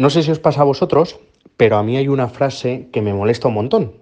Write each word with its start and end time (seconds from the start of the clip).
No 0.00 0.08
sé 0.08 0.22
si 0.22 0.30
os 0.30 0.38
pasa 0.38 0.62
a 0.62 0.64
vosotros, 0.64 1.20
pero 1.58 1.76
a 1.76 1.82
mí 1.82 1.98
hay 1.98 2.08
una 2.08 2.30
frase 2.30 2.88
que 2.90 3.02
me 3.02 3.12
molesta 3.12 3.48
un 3.48 3.54
montón, 3.54 3.92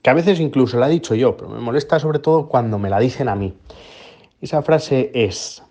que 0.00 0.08
a 0.08 0.14
veces 0.14 0.38
incluso 0.38 0.78
la 0.78 0.86
he 0.86 0.92
dicho 0.92 1.16
yo, 1.16 1.36
pero 1.36 1.50
me 1.50 1.58
molesta 1.58 1.98
sobre 1.98 2.20
todo 2.20 2.46
cuando 2.46 2.78
me 2.78 2.88
la 2.88 3.00
dicen 3.00 3.28
a 3.28 3.34
mí. 3.34 3.52
Esa 4.40 4.62
frase 4.62 5.10
es, 5.12 5.64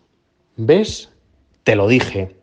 ¿ves? 0.57 1.13
Te 1.63 1.77
lo 1.77 1.87
dije. 1.87 2.35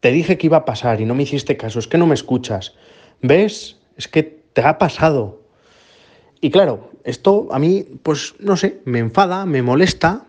Te 0.00 0.10
dije 0.10 0.36
que 0.36 0.48
iba 0.48 0.56
a 0.56 0.64
pasar 0.64 1.00
y 1.00 1.04
no 1.04 1.14
me 1.14 1.22
hiciste 1.22 1.56
caso, 1.56 1.78
es 1.78 1.86
que 1.86 1.96
no 1.96 2.08
me 2.08 2.14
escuchas. 2.14 2.74
¿Ves? 3.22 3.78
Es 3.96 4.08
que 4.08 4.24
te 4.24 4.62
ha 4.62 4.76
pasado. 4.76 5.42
Y 6.40 6.50
claro, 6.50 6.90
esto 7.04 7.46
a 7.52 7.60
mí, 7.60 7.86
pues 8.02 8.34
no 8.40 8.56
sé, 8.56 8.80
me 8.84 8.98
enfada, 8.98 9.46
me 9.46 9.62
molesta. 9.62 10.26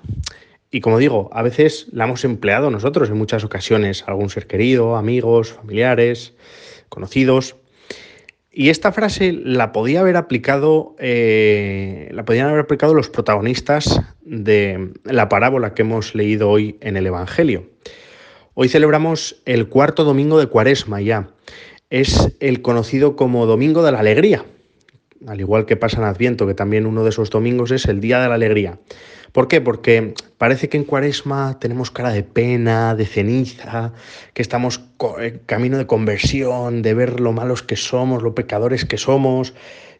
Y 0.75 0.81
como 0.81 0.97
digo, 0.97 1.29
a 1.31 1.41
veces 1.41 1.87
la 1.93 2.03
hemos 2.03 2.25
empleado 2.25 2.69
nosotros 2.69 3.09
en 3.09 3.17
muchas 3.17 3.45
ocasiones, 3.45 4.03
algún 4.07 4.29
ser 4.29 4.45
querido, 4.45 4.97
amigos, 4.97 5.53
familiares, 5.53 6.33
conocidos. 6.89 7.55
Y 8.51 8.67
esta 8.67 8.91
frase 8.91 9.31
la 9.31 9.71
podía 9.71 10.01
haber 10.01 10.17
aplicado, 10.17 10.97
eh, 10.99 12.09
la 12.11 12.25
podían 12.25 12.47
haber 12.47 12.59
aplicado 12.59 12.93
los 12.93 13.09
protagonistas 13.09 14.01
de 14.25 14.91
la 15.05 15.29
parábola 15.29 15.73
que 15.73 15.83
hemos 15.83 16.13
leído 16.13 16.49
hoy 16.49 16.77
en 16.81 16.97
el 16.97 17.07
Evangelio. 17.07 17.69
Hoy 18.53 18.67
celebramos 18.67 19.41
el 19.45 19.69
cuarto 19.69 20.03
domingo 20.03 20.39
de 20.39 20.47
Cuaresma 20.47 20.99
ya. 20.99 21.29
Es 21.89 22.35
el 22.41 22.61
conocido 22.61 23.15
como 23.15 23.45
Domingo 23.45 23.81
de 23.81 23.93
la 23.93 23.99
Alegría, 23.99 24.43
al 25.25 25.39
igual 25.39 25.65
que 25.65 25.77
pasa 25.77 25.99
en 25.99 26.03
Adviento, 26.03 26.45
que 26.45 26.53
también 26.53 26.85
uno 26.85 27.05
de 27.05 27.11
esos 27.11 27.29
domingos 27.29 27.71
es 27.71 27.85
el 27.85 28.01
Día 28.01 28.19
de 28.19 28.27
la 28.27 28.35
Alegría. 28.35 28.77
¿Por 29.35 29.49
qué? 29.49 29.59
Porque 29.59 30.13
parece 30.37 30.69
que 30.69 30.77
en 30.77 30.85
Cuaresma 30.85 31.59
tenemos 31.59 31.91
cara 31.91 32.11
de 32.11 32.23
pena, 32.23 32.95
de 32.95 33.05
ceniza, 33.05 33.91
que 34.33 34.41
estamos 34.41 34.79
en 35.19 35.39
camino 35.39 35.77
de 35.77 35.85
conversión, 35.85 36.81
de 36.81 36.93
ver 36.93 37.19
lo 37.19 37.33
malos 37.33 37.61
que 37.61 37.75
somos, 37.75 38.23
lo 38.23 38.33
pecadores 38.33 38.85
que 38.85 38.97
somos, 38.97 39.53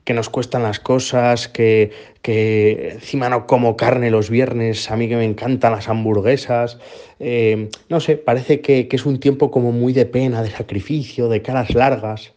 que 0.05 0.13
nos 0.13 0.29
cuestan 0.29 0.63
las 0.63 0.79
cosas, 0.79 1.49
que, 1.49 1.91
que 2.21 2.91
encima 2.93 3.27
no 3.27 3.45
como 3.45 3.75
carne 3.75 4.09
los 4.09 4.29
viernes, 4.29 4.89
a 4.89 4.95
mí 4.95 5.09
que 5.09 5.17
me 5.17 5.25
encantan 5.25 5.73
las 5.73 5.89
hamburguesas. 5.89 6.77
Eh, 7.19 7.69
no 7.89 7.99
sé, 7.99 8.15
parece 8.15 8.61
que, 8.61 8.87
que 8.87 8.95
es 8.95 9.05
un 9.05 9.19
tiempo 9.19 9.51
como 9.51 9.73
muy 9.73 9.91
de 9.91 10.05
pena, 10.05 10.43
de 10.43 10.51
sacrificio, 10.51 11.27
de 11.27 11.41
caras 11.41 11.75
largas. 11.75 12.31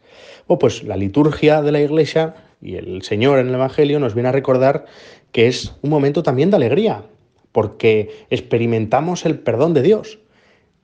O 0.49 0.59
pues 0.59 0.83
la 0.83 0.97
liturgia 0.97 1.63
de 1.63 1.71
la 1.71 1.81
iglesia 1.81 2.35
y 2.61 2.75
el 2.75 3.03
Señor 3.03 3.39
en 3.39 3.49
el 3.49 3.55
Evangelio 3.55 4.01
nos 4.01 4.15
viene 4.15 4.31
a 4.31 4.33
recordar 4.33 4.87
que 5.33 5.47
es 5.47 5.75
un 5.83 5.91
momento 5.91 6.23
también 6.23 6.51
de 6.51 6.57
alegría, 6.57 7.05
porque 7.53 8.27
experimentamos 8.31 9.27
el 9.27 9.39
perdón 9.39 9.75
de 9.75 9.83
Dios. 9.83 10.19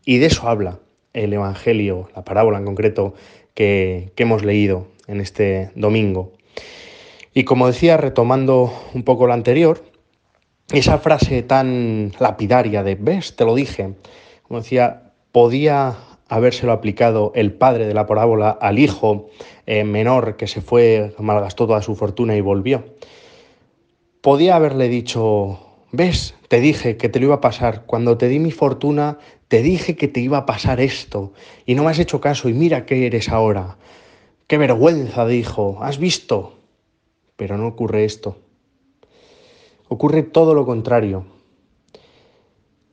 Y 0.04 0.18
de 0.18 0.26
eso 0.26 0.48
habla 0.48 0.80
el 1.12 1.32
Evangelio, 1.32 2.08
la 2.14 2.24
parábola 2.24 2.58
en 2.58 2.64
concreto 2.64 3.14
que, 3.54 4.12
hemos 4.16 4.44
leído 4.44 4.88
en 5.06 5.20
este 5.20 5.70
domingo. 5.74 6.32
Y 7.32 7.44
como 7.44 7.66
decía, 7.66 7.96
retomando 7.96 8.72
un 8.94 9.02
poco 9.02 9.26
lo 9.26 9.32
anterior, 9.32 9.84
esa 10.72 10.98
frase 10.98 11.42
tan 11.42 12.12
lapidaria 12.18 12.82
de, 12.82 12.94
ves, 12.96 13.36
te 13.36 13.44
lo 13.44 13.54
dije, 13.54 13.94
como 14.42 14.60
decía, 14.60 15.12
podía 15.32 15.96
habérselo 16.28 16.72
aplicado 16.72 17.32
el 17.34 17.52
padre 17.52 17.86
de 17.86 17.94
la 17.94 18.06
parábola 18.06 18.50
al 18.50 18.78
hijo 18.78 19.28
eh, 19.66 19.84
menor 19.84 20.36
que 20.36 20.46
se 20.46 20.60
fue, 20.60 21.14
malgastó 21.18 21.66
toda 21.66 21.82
su 21.82 21.94
fortuna 21.94 22.36
y 22.36 22.40
volvió. 22.40 22.84
Podía 24.24 24.56
haberle 24.56 24.88
dicho, 24.88 25.60
ves, 25.92 26.34
te 26.48 26.60
dije 26.60 26.96
que 26.96 27.10
te 27.10 27.20
lo 27.20 27.26
iba 27.26 27.34
a 27.34 27.40
pasar, 27.42 27.84
cuando 27.84 28.16
te 28.16 28.28
di 28.28 28.38
mi 28.38 28.52
fortuna, 28.52 29.18
te 29.48 29.60
dije 29.60 29.96
que 29.96 30.08
te 30.08 30.20
iba 30.20 30.38
a 30.38 30.46
pasar 30.46 30.80
esto, 30.80 31.34
y 31.66 31.74
no 31.74 31.84
me 31.84 31.90
has 31.90 31.98
hecho 31.98 32.22
caso, 32.22 32.48
y 32.48 32.54
mira 32.54 32.86
qué 32.86 33.04
eres 33.04 33.28
ahora. 33.28 33.76
Qué 34.46 34.56
vergüenza, 34.56 35.26
dijo, 35.26 35.76
¿has 35.82 35.98
visto? 35.98 36.58
Pero 37.36 37.58
no 37.58 37.66
ocurre 37.66 38.06
esto. 38.06 38.38
Ocurre 39.88 40.22
todo 40.22 40.54
lo 40.54 40.64
contrario. 40.64 41.26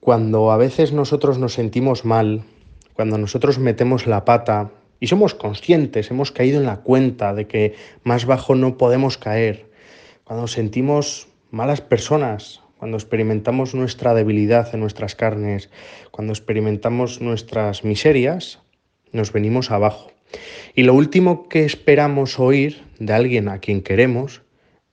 Cuando 0.02 0.52
a 0.52 0.58
veces 0.58 0.92
nosotros 0.92 1.38
nos 1.38 1.54
sentimos 1.54 2.04
mal, 2.04 2.44
cuando 2.92 3.18
nosotros 3.18 3.58
metemos 3.58 4.06
la 4.06 4.26
pata 4.26 4.72
y 5.00 5.08
somos 5.08 5.34
conscientes, 5.34 6.12
hemos 6.12 6.34
caído 6.34 6.60
en 6.60 6.66
la 6.66 6.82
cuenta 6.82 7.34
de 7.34 7.48
que 7.48 7.76
más 8.04 8.26
bajo 8.26 8.54
no 8.54 8.78
podemos 8.78 9.18
caer, 9.18 9.71
cuando 10.24 10.48
sentimos 10.48 11.28
malas 11.50 11.82
personas, 11.82 12.62
cuando 12.78 12.98
experimentamos 12.98 13.76
nuestra 13.76 14.14
debilidad 14.14 14.74
en 14.74 14.80
nuestras 14.80 15.16
carnes, 15.16 15.70
cuando 16.12 16.34
experimentamos 16.34 17.22
nuestras 17.22 17.84
miserias, 17.84 18.60
nos 19.12 19.32
venimos 19.34 19.72
abajo. 19.72 20.12
Y 20.74 20.84
lo 20.84 20.94
último 20.94 21.48
que 21.50 21.66
esperamos 21.66 22.40
oír 22.40 22.84
de 23.00 23.14
alguien 23.14 23.50
a 23.50 23.60
quien 23.60 23.82
queremos 23.82 24.42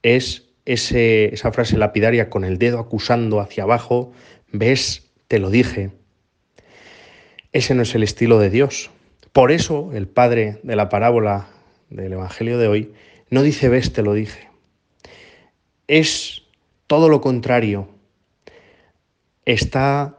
es 0.02 0.48
ese, 0.64 1.32
esa 1.32 1.52
frase 1.52 1.78
lapidaria 1.78 2.28
con 2.28 2.44
el 2.44 2.58
dedo 2.58 2.78
acusando 2.78 3.40
hacia 3.40 3.62
abajo, 3.62 4.12
ves, 4.52 5.10
te 5.28 5.38
lo 5.38 5.50
dije, 5.50 5.92
ese 7.52 7.74
no 7.74 7.82
es 7.82 7.94
el 7.94 8.02
estilo 8.02 8.38
de 8.38 8.50
Dios. 8.50 8.90
Por 9.32 9.50
eso 9.50 9.90
el 9.94 10.08
padre 10.08 10.58
de 10.62 10.76
la 10.76 10.88
parábola 10.88 11.48
del 11.90 12.12
Evangelio 12.12 12.58
de 12.58 12.68
hoy 12.68 12.92
no 13.30 13.42
dice 13.42 13.68
ves, 13.68 13.92
te 13.92 14.02
lo 14.02 14.12
dije. 14.12 14.48
Es 15.88 16.42
todo 16.86 17.08
lo 17.08 17.22
contrario. 17.22 17.88
Está 19.46 20.18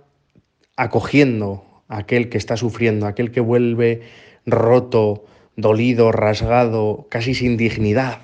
acogiendo 0.75 1.63
a 1.87 1.99
aquel 1.99 2.29
que 2.29 2.39
está 2.39 2.57
sufriendo, 2.57 3.05
a 3.05 3.09
aquel 3.09 3.31
que 3.31 3.39
vuelve 3.39 4.01
roto, 4.47 5.25
dolido, 5.55 6.11
rasgado, 6.11 7.05
casi 7.09 7.35
sin 7.35 7.55
dignidad. 7.55 8.17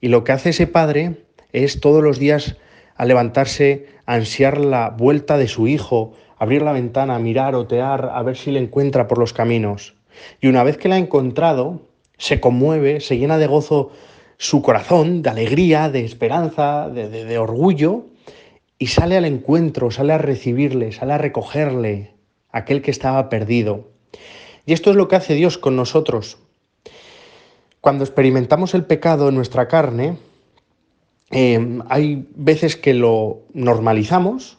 Y 0.00 0.08
lo 0.08 0.24
que 0.24 0.32
hace 0.32 0.50
ese 0.50 0.66
padre 0.66 1.26
es 1.52 1.80
todos 1.80 2.02
los 2.02 2.18
días 2.18 2.56
a 2.96 3.04
levantarse, 3.04 3.86
ansiar 4.06 4.56
la 4.56 4.88
vuelta 4.88 5.36
de 5.36 5.48
su 5.48 5.68
hijo, 5.68 6.14
abrir 6.38 6.62
la 6.62 6.72
ventana, 6.72 7.18
mirar, 7.18 7.54
otear, 7.56 8.10
a 8.14 8.22
ver 8.22 8.38
si 8.38 8.52
le 8.52 8.60
encuentra 8.60 9.06
por 9.06 9.18
los 9.18 9.34
caminos. 9.34 9.96
Y 10.40 10.46
una 10.46 10.62
vez 10.62 10.78
que 10.78 10.88
la 10.88 10.94
ha 10.94 10.98
encontrado, 10.98 11.82
se 12.16 12.40
conmueve, 12.40 13.00
se 13.00 13.18
llena 13.18 13.36
de 13.36 13.46
gozo 13.46 13.92
su 14.38 14.62
corazón, 14.62 15.22
de 15.22 15.30
alegría, 15.30 15.90
de 15.90 16.04
esperanza, 16.04 16.88
de, 16.88 17.38
orgullo, 17.38 18.06
y 18.78 18.86
sale 18.86 19.16
al 19.16 19.24
encuentro, 19.24 19.90
sale 19.90 20.12
a 20.12 20.18
recibirle, 20.18 20.92
sale 20.92 21.12
a 21.12 21.18
recogerle, 21.18 22.12
aquel 22.52 22.80
que 22.80 22.92
estaba 22.92 23.28
perdido. 23.28 23.88
Y 24.64 24.72
esto 24.72 24.90
es 24.90 24.96
lo 24.96 25.08
que 25.08 25.16
hace 25.16 25.34
Dios 25.34 25.58
con 25.58 25.74
nosotros. 25.74 26.38
Cuando 27.80 28.04
experimentamos 28.04 28.74
el 28.74 28.84
pecado 28.84 29.28
en 29.28 29.34
nuestra 29.34 29.66
carne, 29.66 30.18
eh, 31.32 31.80
hay 31.88 32.28
veces 32.36 32.76
que 32.76 32.94
lo 32.94 33.40
normalizamos, 33.54 34.58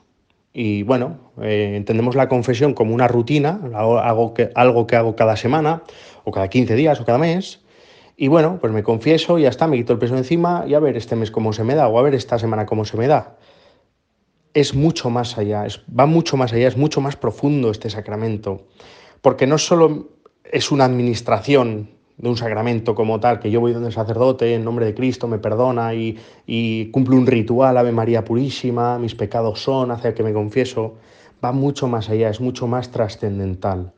y 0.52 0.84
bueno, 0.84 1.32
eh, 1.42 1.74
entendemos 1.76 2.16
la 2.16 2.28
confesión 2.28 2.74
como 2.74 2.94
una 2.94 3.08
rutina, 3.08 3.62
algo 3.74 4.34
que, 4.34 4.50
hago 4.56 5.16
cada 5.16 5.38
semana, 5.38 5.84
o 6.26 6.32
cada 6.32 6.50
15 6.50 6.76
días, 6.76 7.00
o 7.00 7.06
cada 7.06 7.18
mes. 7.18 7.62
Y 8.22 8.28
bueno, 8.28 8.58
pues 8.60 8.74
me 8.74 8.84
confieso 8.84 9.40
y 9.40 9.44
ya 9.44 9.50
está, 9.50 9.66
me 9.66 9.78
quito 9.78 9.94
el 9.94 10.00
peso 10.00 10.18
encima 10.18 10.66
y 10.68 10.74
a 10.74 10.80
ver 10.82 10.98
este 10.98 11.16
mes 11.16 11.32
cómo 11.32 11.54
se 11.54 11.64
me 11.64 11.74
da, 11.74 11.88
o 11.88 11.98
a 11.98 12.02
ver 12.02 12.16
esta 12.16 12.38
semana 12.38 12.66
cómo 12.66 12.84
se 12.84 12.98
me 12.98 13.08
da. 13.08 13.38
Es 14.54 14.76
mucho 14.76 15.10
más 15.10 15.38
allá, 15.38 15.66
es, 15.66 15.80
va 15.98 16.06
mucho 16.06 16.36
más 16.36 16.52
allá, 16.52 16.68
es 16.68 16.76
mucho 16.76 17.00
más 17.00 17.16
profundo 17.16 17.72
este 17.72 17.90
sacramento. 17.90 18.66
Porque 19.22 19.48
no 19.48 19.58
solo 19.58 20.10
es 20.44 20.70
una 20.70 20.84
administración 20.84 21.92
de 22.18 22.28
un 22.28 22.36
sacramento 22.36 22.94
como 22.94 23.22
tal, 23.22 23.40
que 23.40 23.52
yo 23.52 23.62
voy 23.62 23.72
donde 23.72 23.88
el 23.88 23.94
sacerdote 23.94 24.54
en 24.54 24.66
nombre 24.66 24.86
de 24.86 24.94
Cristo 24.94 25.30
me 25.30 25.40
perdona 25.40 25.94
y, 25.94 26.20
y 26.46 26.92
cumplo 26.92 27.16
un 27.16 27.26
ritual, 27.26 27.78
Ave 27.78 27.94
María 27.94 28.26
Purísima, 28.26 29.00
mis 29.00 29.16
pecados 29.16 29.62
son, 29.62 29.92
hace 29.92 30.14
que 30.14 30.24
me 30.24 30.34
confieso, 30.34 30.96
va 31.42 31.54
mucho 31.54 31.88
más 31.88 32.10
allá, 32.10 32.30
es 32.30 32.42
mucho 32.42 32.68
más 32.68 32.92
trascendental. 32.92 33.94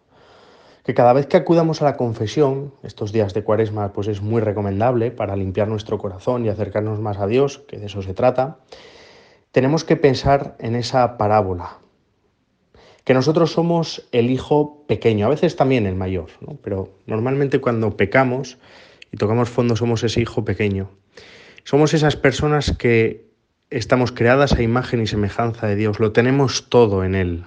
Que 0.83 0.93
cada 0.93 1.13
vez 1.13 1.27
que 1.27 1.37
acudamos 1.37 1.81
a 1.81 1.85
la 1.85 1.97
confesión, 1.97 2.73
estos 2.83 3.11
días 3.11 3.33
de 3.33 3.43
cuaresma, 3.43 3.93
pues 3.93 4.07
es 4.07 4.21
muy 4.21 4.41
recomendable 4.41 5.11
para 5.11 5.35
limpiar 5.35 5.67
nuestro 5.67 5.97
corazón 5.97 6.45
y 6.45 6.49
acercarnos 6.49 6.99
más 6.99 7.17
a 7.19 7.27
Dios, 7.27 7.59
que 7.67 7.77
de 7.77 7.85
eso 7.85 8.01
se 8.01 8.13
trata, 8.13 8.59
tenemos 9.51 9.83
que 9.83 9.97
pensar 9.97 10.55
en 10.59 10.75
esa 10.75 11.17
parábola, 11.17 11.77
que 13.03 13.13
nosotros 13.13 13.51
somos 13.51 14.07
el 14.11 14.29
hijo 14.31 14.85
pequeño, 14.87 15.25
a 15.25 15.29
veces 15.29 15.55
también 15.55 15.85
el 15.85 15.95
mayor, 15.95 16.29
pero 16.63 16.89
normalmente 17.05 17.59
cuando 17.59 17.97
pecamos 17.97 18.57
y 19.11 19.17
tocamos 19.17 19.49
fondo 19.49 19.75
somos 19.75 20.03
ese 20.03 20.21
hijo 20.21 20.45
pequeño. 20.45 20.89
Somos 21.63 21.93
esas 21.93 22.15
personas 22.15 22.75
que 22.77 23.29
estamos 23.69 24.11
creadas 24.11 24.53
a 24.53 24.61
imagen 24.61 25.01
y 25.01 25.07
semejanza 25.07 25.67
de 25.67 25.75
Dios, 25.75 25.99
lo 25.99 26.11
tenemos 26.11 26.69
todo 26.69 27.03
en 27.03 27.15
Él. 27.15 27.45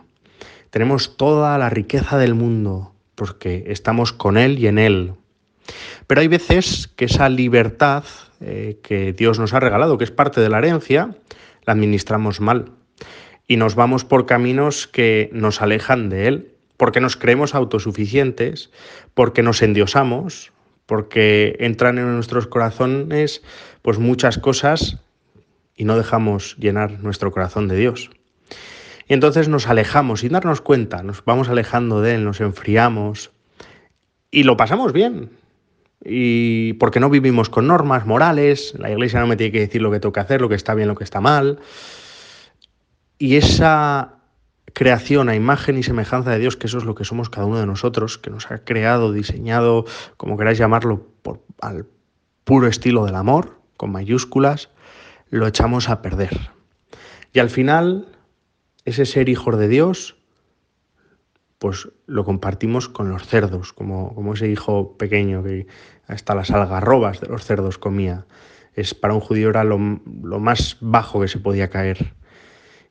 Tenemos 0.71 1.17
toda 1.17 1.57
la 1.59 1.71
riqueza 1.71 2.19
del 2.19 2.35
mundo 2.35 2.94
porque 3.15 3.65
estamos 3.69 4.13
con 4.13 4.37
Él 4.37 4.59
y 4.59 4.67
en 4.67 4.79
Él. 4.79 5.15
Pero 6.07 6.21
hay 6.21 6.29
veces 6.29 6.89
que 6.95 7.07
esa 7.07 7.29
libertad 7.29 8.05
eh, 8.41 8.79
que 8.83 9.13
Dios 9.13 9.39
nos 9.39 9.55
ha 9.55 9.61
regalado, 9.61 9.99
que 9.99 10.05
es 10.05 10.11
parte 10.11 10.41
de 10.41 10.49
la 10.49 10.59
herencia, 10.59 11.17
la 11.65 11.73
administramos 11.73 12.41
mal 12.41 12.73
y 13.47 13.57
nos 13.57 13.75
vamos 13.75 14.05
por 14.05 14.27
caminos 14.27 14.87
que 14.87 15.31
nos 15.33 15.63
alejan 15.63 16.09
de 16.09 16.27
Él 16.29 16.51
porque 16.77 17.01
nos 17.01 17.17
creemos 17.17 17.55
autosuficientes, 17.55 18.71
porque 19.15 19.43
nos 19.43 19.63
endiosamos, 19.63 20.53
porque 20.87 21.57
entran 21.61 21.99
en 21.99 22.13
nuestros 22.15 22.47
corazones 22.47 23.43
pues 23.83 23.99
muchas 23.99 24.39
cosas 24.39 24.99
y 25.77 25.85
no 25.85 25.97
dejamos 25.97 26.57
llenar 26.59 27.01
nuestro 27.03 27.31
corazón 27.31 27.69
de 27.69 27.77
Dios. 27.77 28.11
Y 29.09 29.15
entonces 29.15 29.49
nos 29.49 29.69
alejamos 29.69 30.21
sin 30.21 30.33
darnos 30.33 30.61
cuenta, 30.61 31.03
nos 31.03 31.25
vamos 31.25 31.49
alejando 31.49 32.01
de 32.01 32.15
Él, 32.15 32.25
nos 32.25 32.41
enfriamos 32.41 33.31
y 34.31 34.45
lo 34.45 34.57
pasamos 34.57 34.93
bien. 34.93 35.31
Y 36.05 36.75
porque 36.75 37.01
no 37.01 37.09
vivimos 37.09 37.49
con 37.49 37.67
normas 37.67 38.07
morales, 38.07 38.75
la 38.79 38.91
iglesia 38.91 39.21
no 39.21 39.27
me 39.27 39.37
tiene 39.37 39.53
que 39.53 39.61
decir 39.61 39.81
lo 39.81 39.91
que 39.91 40.01
tengo 40.01 40.13
que 40.13 40.21
hacer, 40.21 40.41
lo 40.41 40.49
que 40.49 40.55
está 40.55 40.75
bien, 40.75 40.89
lo 40.89 40.95
que 40.95 41.05
está 41.05 41.21
mal. 41.21 41.59
Y 43.19 43.37
esa 43.37 44.15
creación 44.75 45.29
a 45.29 45.37
imagen 45.37 45.79
y 45.79 45.83
semejanza 45.83 46.31
de 46.31 46.41
Dios, 46.41 46.57
que 46.57 46.67
eso 46.67 46.79
es 46.79 46.85
lo 46.85 46.95
que 46.95 47.05
somos 47.05 47.31
cada 47.31 47.47
uno 47.47 47.59
de 47.59 47.67
nosotros, 47.67 48.19
que 48.19 48.31
nos 48.31 48.51
ha 48.51 48.59
creado, 48.65 49.13
diseñado, 49.13 49.87
como 50.17 50.37
queráis 50.37 50.59
llamarlo, 50.59 51.07
por, 51.23 51.43
al 51.61 51.87
puro 52.45 52.67
estilo 52.67 53.07
del 53.07 53.15
amor, 53.15 53.59
con 53.77 53.93
mayúsculas, 53.93 54.69
lo 55.31 55.47
echamos 55.47 55.89
a 55.89 56.03
perder. 56.03 56.51
Y 57.33 57.39
al 57.39 57.51
final, 57.51 58.09
ese 58.85 59.07
ser 59.07 59.29
hijos 59.29 59.59
de 59.59 59.69
Dios, 59.69 60.17
pues 61.59 61.89
lo 62.07 62.25
compartimos 62.25 62.89
con 62.89 63.09
los 63.09 63.27
cerdos, 63.27 63.73
como, 63.73 64.15
como 64.15 64.35
ese 64.35 64.49
hijo 64.49 64.97
pequeño 64.99 65.43
que 65.43 65.67
hasta 66.07 66.35
las 66.35 66.51
algarrobas 66.51 67.21
de 67.21 67.29
los 67.29 67.45
cerdos 67.45 67.79
comía. 67.79 68.27
Es, 68.75 68.93
para 68.95 69.15
un 69.15 69.21
judío 69.21 69.51
era 69.51 69.65
lo, 69.65 69.79
lo 70.23 70.41
más 70.41 70.77
bajo 70.81 71.21
que 71.21 71.29
se 71.29 71.39
podía 71.39 71.71
caer. 71.71 72.13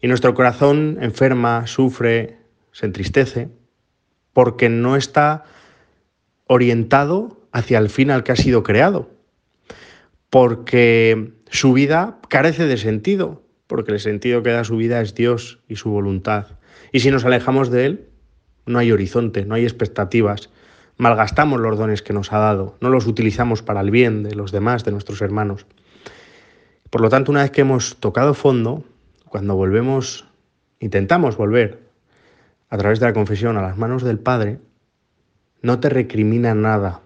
Y 0.01 0.07
nuestro 0.07 0.34
corazón 0.34 0.98
enferma, 1.01 1.68
sufre, 1.68 2.38
se 2.72 2.86
entristece, 2.86 3.50
porque 4.34 4.69
no 4.69 4.96
está 4.96 5.44
orientado 6.48 7.48
hacia 7.51 7.78
el 7.78 7.89
fin 7.89 8.12
al 8.12 8.24
que 8.24 8.31
ha 8.31 8.36
sido 8.36 8.63
creado, 8.63 9.12
porque 10.30 11.34
su 11.50 11.74
vida 11.74 12.19
carece 12.28 12.66
de 12.66 12.78
sentido, 12.78 13.43
porque 13.74 13.92
el 13.92 14.00
sentido 14.00 14.44
que 14.44 14.52
da 14.52 14.64
su 14.64 14.78
vida 14.78 15.02
es 15.02 15.16
Dios 15.16 15.58
y 15.68 15.78
su 15.78 15.90
voluntad. 15.90 16.46
Y 16.92 17.00
si 17.00 17.10
nos 17.10 17.25
alejamos 17.25 17.72
de 17.72 17.88
Él, 17.88 18.08
no 18.68 18.78
hay 18.78 18.92
horizonte, 18.92 19.46
no 19.46 19.56
hay 19.56 19.64
expectativas, 19.64 20.52
malgastamos 20.98 21.60
los 21.60 21.75
dones 21.75 22.04
que 22.04 22.14
nos 22.14 22.31
ha 22.31 22.38
dado, 22.38 22.78
no 22.81 22.90
los 22.90 23.08
utilizamos 23.08 23.64
para 23.64 23.81
el 23.81 23.90
bien 23.90 24.22
de 24.22 24.36
los 24.36 24.52
demás, 24.52 24.86
de 24.86 24.92
nuestros 24.92 25.24
hermanos. 25.24 25.66
Por 26.92 27.02
lo 27.02 27.10
tanto, 27.10 27.31
una 27.31 27.42
vez 27.42 27.50
que 27.50 27.62
hemos 27.62 27.96
tocado 27.96 28.36
fondo, 28.36 28.84
cuando 29.28 29.56
volvemos, 29.56 30.28
intentamos 30.80 31.36
volver 31.36 31.80
a 32.70 32.78
través 32.78 33.00
de 33.00 33.08
la 33.08 33.14
confesión 33.14 33.58
a 33.58 33.64
las 33.64 33.75
manos 33.75 34.04
del 34.04 34.20
Padre, 34.20 34.60
no 35.64 35.80
te 35.80 35.90
recrimina 35.90 36.54
nada. 36.54 37.02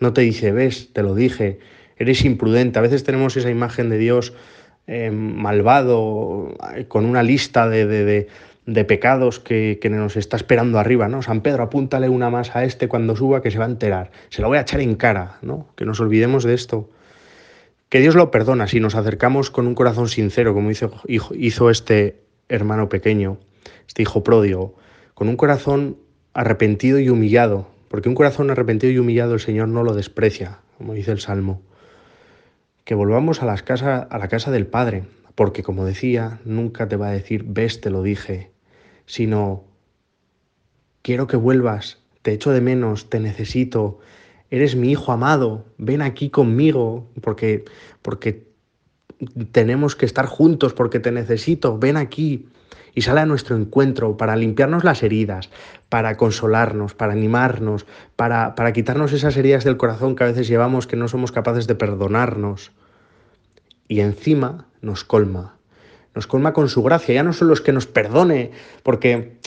No 0.00 0.12
te 0.12 0.22
dice, 0.22 0.50
ves, 0.50 0.92
te 0.92 1.04
lo 1.04 1.14
dije, 1.14 1.60
eres 1.98 2.24
imprudente. 2.24 2.80
A 2.80 2.82
veces 2.82 3.04
tenemos 3.04 3.36
esa 3.36 3.50
imagen 3.50 3.90
de 3.90 3.98
Dios 3.98 4.34
eh, 4.86 5.10
malvado, 5.10 6.54
con 6.88 7.04
una 7.04 7.22
lista 7.22 7.68
de, 7.68 8.28
pecados 8.86 9.40
que, 9.40 9.78
que, 9.80 9.90
nos 9.90 10.16
está 10.16 10.36
esperando 10.36 10.78
arriba, 10.78 11.08
¿no? 11.08 11.22
San 11.22 11.40
Pedro, 11.40 11.62
apúntale 11.62 12.08
una 12.08 12.30
más 12.30 12.54
a 12.54 12.64
este 12.64 12.88
cuando 12.88 13.16
suba 13.16 13.42
que 13.42 13.50
se 13.50 13.58
va 13.58 13.64
a 13.64 13.68
enterar. 13.68 14.10
Se 14.28 14.42
lo 14.42 14.48
voy 14.48 14.58
a 14.58 14.62
echar 14.62 14.80
en 14.80 14.94
cara, 14.94 15.38
¿no? 15.42 15.68
Que 15.76 15.84
nos 15.84 16.00
olvidemos 16.00 16.44
de 16.44 16.54
esto. 16.54 16.90
Que 17.88 18.00
Dios 18.00 18.14
lo 18.14 18.30
perdona 18.30 18.66
si 18.66 18.80
nos 18.80 18.94
acercamos 18.94 19.50
con 19.50 19.66
un 19.66 19.74
corazón 19.74 20.08
sincero, 20.08 20.52
como 20.52 20.70
hizo, 20.70 20.92
hizo 21.06 21.70
este 21.70 22.24
hermano 22.48 22.88
pequeño, 22.88 23.38
este 23.86 24.02
hijo 24.02 24.22
pródigo, 24.22 24.74
con 25.14 25.28
un 25.28 25.36
corazón 25.36 25.96
arrepentido 26.32 26.98
y 26.98 27.08
humillado, 27.08 27.68
porque 27.88 28.08
un 28.08 28.14
corazón 28.14 28.50
arrepentido 28.50 28.92
y 28.92 28.98
humillado 28.98 29.34
el 29.34 29.40
Señor 29.40 29.68
no 29.68 29.82
lo 29.84 29.94
desprecia, 29.94 30.58
como 30.76 30.94
dice 30.94 31.12
el 31.12 31.20
Salmo. 31.20 31.62
Que 32.84 32.94
volvamos 32.94 33.42
a, 33.42 33.46
las 33.46 33.62
casa, 33.62 33.98
a 33.98 34.18
la 34.18 34.28
casa 34.28 34.50
del 34.50 34.66
Padre, 34.66 35.04
porque 35.34 35.62
como 35.62 35.84
decía, 35.84 36.40
nunca 36.44 36.88
te 36.88 36.96
va 36.96 37.08
a 37.08 37.12
decir, 37.12 37.44
ves, 37.46 37.80
te 37.80 37.90
lo 37.90 38.02
dije, 38.02 38.50
sino, 39.06 39.64
quiero 41.02 41.26
que 41.26 41.36
vuelvas, 41.36 42.02
te 42.22 42.32
echo 42.32 42.50
de 42.50 42.60
menos, 42.60 43.10
te 43.10 43.20
necesito, 43.20 43.98
eres 44.50 44.76
mi 44.76 44.90
hijo 44.90 45.12
amado, 45.12 45.66
ven 45.78 46.02
aquí 46.02 46.30
conmigo, 46.30 47.10
porque, 47.20 47.64
porque 48.02 48.53
tenemos 49.52 49.96
que 49.96 50.06
estar 50.06 50.26
juntos, 50.26 50.74
porque 50.74 51.00
te 51.00 51.12
necesito, 51.12 51.78
ven 51.78 51.96
aquí. 51.96 52.48
Y 52.96 53.02
sale 53.02 53.20
a 53.20 53.26
nuestro 53.26 53.56
encuentro 53.56 54.16
para 54.16 54.36
limpiarnos 54.36 54.84
las 54.84 55.02
heridas, 55.02 55.50
para 55.88 56.16
consolarnos, 56.16 56.94
para 56.94 57.12
animarnos, 57.12 57.86
para, 58.14 58.54
para 58.54 58.72
quitarnos 58.72 59.12
esas 59.12 59.36
heridas 59.36 59.64
del 59.64 59.76
corazón 59.76 60.14
que 60.14 60.22
a 60.22 60.28
veces 60.28 60.46
llevamos 60.46 60.86
que 60.86 60.94
no 60.94 61.08
somos 61.08 61.32
capaces 61.32 61.66
de 61.66 61.74
perdonarnos. 61.74 62.70
Y 63.88 63.98
encima 63.98 64.66
nos 64.80 65.02
colma, 65.02 65.56
nos 66.14 66.28
colma 66.28 66.52
con 66.52 66.68
su 66.68 66.84
gracia. 66.84 67.16
Ya 67.16 67.24
no 67.24 67.32
solo 67.32 67.52
es 67.52 67.60
que 67.60 67.72
nos 67.72 67.86
perdone, 67.86 68.52
porque 68.84 69.38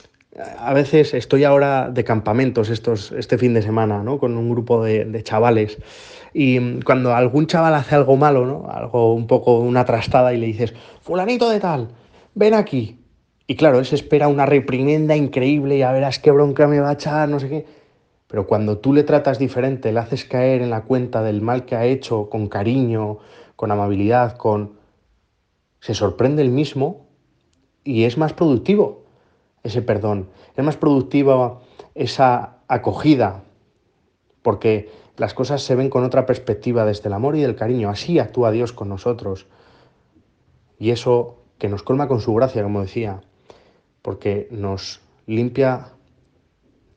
a 0.59 0.73
veces 0.73 1.13
estoy 1.13 1.43
ahora 1.43 1.89
de 1.89 2.03
campamentos 2.03 2.69
estos, 2.69 3.11
este 3.11 3.37
fin 3.37 3.53
de 3.53 3.61
semana, 3.61 4.03
¿no? 4.03 4.19
Con 4.19 4.37
un 4.37 4.49
grupo 4.49 4.83
de, 4.83 5.23
chavales. 5.23 5.77
Y 6.39 6.81
cuando 6.81 7.15
algún 7.15 7.47
chaval 7.47 7.73
hace 7.73 7.95
algo 7.95 8.15
malo, 8.15 8.45
¿no? 8.45 8.69
Algo 8.69 9.15
un 9.15 9.25
poco, 9.25 9.57
una 9.57 9.85
trastada, 9.85 10.35
y 10.35 10.37
le 10.37 10.45
dices, 10.45 10.71
fulanito 11.01 11.49
de 11.49 11.59
tal, 11.59 11.87
ven 12.35 12.53
aquí. 12.53 12.99
Y 13.47 13.55
claro, 13.55 13.79
él 13.79 13.87
se 13.87 13.95
espera 13.95 14.27
una 14.27 14.45
reprimenda 14.45 15.15
increíble, 15.15 15.79
ya 15.79 15.91
verás 15.91 16.19
qué 16.19 16.29
bronca 16.29 16.67
me 16.67 16.79
va 16.79 16.91
a 16.91 16.93
echar, 16.93 17.27
no 17.27 17.39
sé 17.39 17.49
qué. 17.49 17.65
Pero 18.27 18.45
cuando 18.45 18.77
tú 18.77 18.93
le 18.93 19.01
tratas 19.01 19.39
diferente, 19.39 19.91
le 19.91 19.99
haces 19.99 20.25
caer 20.25 20.61
en 20.61 20.69
la 20.69 20.83
cuenta 20.83 21.23
del 21.23 21.41
mal 21.41 21.65
que 21.65 21.75
ha 21.75 21.85
hecho, 21.85 22.29
con 22.29 22.49
cariño, 22.49 23.17
con 23.55 23.71
amabilidad, 23.71 24.37
con... 24.37 24.73
se 25.79 25.95
sorprende 25.95 26.43
el 26.43 26.51
mismo 26.51 27.07
y 27.83 28.03
es 28.03 28.15
más 28.19 28.33
productivo 28.33 29.05
ese 29.63 29.81
perdón. 29.81 30.29
Es 30.55 30.63
más 30.63 30.77
productiva 30.77 31.61
esa 31.95 32.59
acogida, 32.67 33.41
porque 34.43 35.06
las 35.17 35.33
cosas 35.33 35.63
se 35.63 35.75
ven 35.75 35.89
con 35.89 36.03
otra 36.03 36.25
perspectiva 36.25 36.85
desde 36.85 37.09
el 37.09 37.13
amor 37.13 37.35
y 37.35 37.41
del 37.41 37.55
cariño. 37.55 37.89
Así 37.89 38.19
actúa 38.19 38.51
Dios 38.51 38.71
con 38.71 38.89
nosotros. 38.89 39.47
Y 40.79 40.91
eso 40.91 41.37
que 41.57 41.69
nos 41.69 41.83
colma 41.83 42.07
con 42.07 42.21
su 42.21 42.33
gracia, 42.35 42.63
como 42.63 42.81
decía, 42.81 43.21
porque 44.01 44.47
nos 44.51 45.01
limpia 45.25 45.89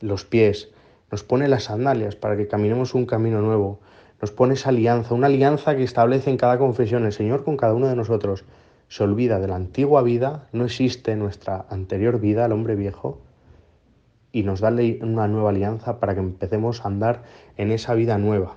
los 0.01 0.25
pies, 0.25 0.69
nos 1.11 1.25
pone 1.25 1.49
las 1.49 1.65
sandalias 1.65 2.15
para 2.15 2.37
que 2.37 2.47
caminemos 2.47 2.95
un 2.95 3.07
camino 3.07 3.41
nuevo, 3.41 3.81
nos 4.21 4.31
pone 4.31 4.55
esa 4.55 4.69
alianza, 4.69 5.15
una 5.15 5.27
alianza 5.27 5.75
que 5.75 5.83
establece 5.83 6.31
en 6.31 6.37
cada 6.37 6.59
confesión 6.59 7.07
el 7.07 7.13
Señor 7.13 7.43
con 7.43 7.57
cada 7.57 7.75
uno 7.75 7.89
de 7.89 7.97
nosotros 7.97 8.45
se 8.89 9.05
olvida 9.05 9.39
de 9.39 9.47
la 9.47 9.55
antigua 9.55 10.03
vida, 10.03 10.49
no 10.53 10.65
existe 10.65 11.15
nuestra 11.15 11.65
anterior 11.71 12.21
vida, 12.21 12.47
el 12.47 12.53
hombre 12.53 12.75
viejo, 12.75 13.21
y 14.33 14.43
nos 14.43 14.61
da 14.61 14.73
una 15.03 15.29
nueva 15.29 15.51
alianza 15.51 15.99
para 15.99 16.15
que 16.15 16.21
empecemos 16.21 16.85
a 16.85 16.89
andar 16.89 17.23
en 17.57 17.73
esa 17.73 17.95
vida 17.95 18.19
nueva. 18.19 18.57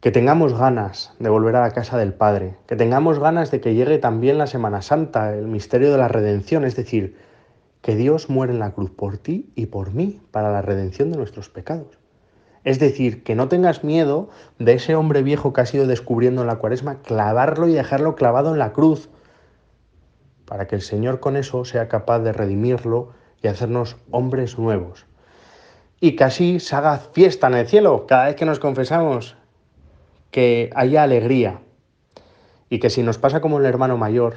Que 0.00 0.10
tengamos 0.10 0.52
ganas 0.56 1.14
de 1.18 1.30
volver 1.30 1.56
a 1.56 1.62
la 1.62 1.70
casa 1.70 1.96
del 1.96 2.12
Padre, 2.12 2.56
que 2.66 2.76
tengamos 2.76 3.18
ganas 3.18 3.50
de 3.50 3.60
que 3.60 3.74
llegue 3.74 3.98
también 3.98 4.36
la 4.36 4.46
Semana 4.46 4.82
Santa, 4.82 5.34
el 5.34 5.46
misterio 5.46 5.90
de 5.90 5.98
la 5.98 6.08
redención, 6.08 6.64
es 6.64 6.76
decir, 6.76 7.16
que 7.80 7.96
Dios 7.96 8.30
muere 8.30 8.52
en 8.52 8.58
la 8.58 8.72
cruz 8.72 8.90
por 8.90 9.18
ti 9.18 9.52
y 9.54 9.66
por 9.66 9.92
mí 9.92 10.20
para 10.30 10.52
la 10.52 10.62
redención 10.62 11.10
de 11.10 11.18
nuestros 11.18 11.48
pecados. 11.48 11.98
Es 12.64 12.78
decir, 12.78 13.22
que 13.22 13.34
no 13.34 13.48
tengas 13.48 13.84
miedo 13.84 14.30
de 14.58 14.72
ese 14.72 14.94
hombre 14.94 15.22
viejo 15.22 15.52
que 15.52 15.60
has 15.60 15.74
ido 15.74 15.86
descubriendo 15.86 16.40
en 16.40 16.48
la 16.48 16.56
cuaresma, 16.56 17.00
clavarlo 17.02 17.68
y 17.68 17.74
dejarlo 17.74 18.14
clavado 18.14 18.52
en 18.52 18.58
la 18.58 18.72
cruz, 18.72 19.10
para 20.46 20.66
que 20.66 20.74
el 20.74 20.82
Señor 20.82 21.20
con 21.20 21.36
eso 21.36 21.64
sea 21.64 21.88
capaz 21.88 22.20
de 22.20 22.32
redimirlo 22.32 23.10
y 23.44 23.48
hacernos 23.48 23.96
hombres 24.10 24.58
nuevos. 24.58 25.04
Y 26.00 26.16
que 26.16 26.24
así 26.24 26.60
se 26.60 26.74
haga 26.74 26.98
fiesta 26.98 27.46
en 27.46 27.54
el 27.54 27.66
cielo 27.66 28.06
cada 28.06 28.24
vez 28.26 28.36
que 28.36 28.46
nos 28.46 28.58
confesamos, 28.58 29.36
que 30.30 30.70
haya 30.74 31.02
alegría. 31.02 31.60
Y 32.70 32.78
que 32.78 32.90
si 32.90 33.02
nos 33.02 33.18
pasa 33.18 33.42
como 33.42 33.58
el 33.58 33.66
hermano 33.66 33.98
mayor, 33.98 34.36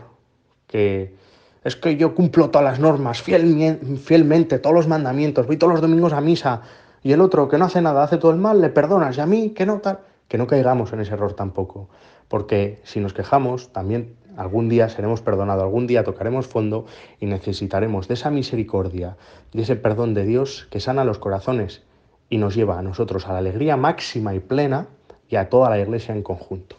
que 0.67 1.15
es 1.63 1.75
que 1.77 1.95
yo 1.95 2.13
cumplo 2.13 2.49
todas 2.49 2.65
las 2.65 2.79
normas 2.79 3.21
fielmente, 3.21 4.59
todos 4.59 4.75
los 4.75 4.87
mandamientos, 4.87 5.47
voy 5.47 5.57
todos 5.57 5.73
los 5.73 5.81
domingos 5.81 6.13
a 6.13 6.21
misa, 6.21 6.61
y 7.01 7.13
el 7.13 7.21
otro 7.21 7.47
que 7.47 7.57
no 7.57 7.65
hace 7.65 7.81
nada, 7.81 8.03
hace 8.03 8.17
todo 8.17 8.31
el 8.31 8.37
mal, 8.37 8.59
le 8.59 8.69
perdonas 8.69 9.17
y 9.17 9.21
a 9.21 9.25
mí 9.25 9.51
que 9.51 9.65
no 9.65 9.79
tal, 9.79 9.99
que 10.27 10.37
no 10.37 10.47
caigamos 10.47 10.91
en 10.91 10.99
ese 10.99 11.13
error 11.13 11.33
tampoco, 11.33 11.89
porque 12.27 12.81
si 12.83 12.99
nos 12.99 13.13
quejamos, 13.13 13.71
también 13.71 14.15
algún 14.37 14.69
día 14.69 14.87
seremos 14.87 15.21
perdonados, 15.21 15.63
algún 15.63 15.87
día 15.87 16.03
tocaremos 16.03 16.47
fondo 16.47 16.85
y 17.19 17.25
necesitaremos 17.25 18.07
de 18.07 18.13
esa 18.13 18.29
misericordia, 18.29 19.17
de 19.51 19.63
ese 19.63 19.75
perdón 19.75 20.13
de 20.13 20.23
Dios 20.23 20.67
que 20.71 20.79
sana 20.79 21.03
los 21.03 21.19
corazones 21.19 21.83
y 22.29 22.37
nos 22.37 22.55
lleva 22.55 22.79
a 22.79 22.83
nosotros 22.83 23.27
a 23.27 23.33
la 23.33 23.39
alegría 23.39 23.75
máxima 23.75 24.33
y 24.35 24.39
plena 24.39 24.87
y 25.27 25.35
a 25.35 25.49
toda 25.49 25.69
la 25.69 25.79
iglesia 25.79 26.15
en 26.15 26.23
conjunto. 26.23 26.77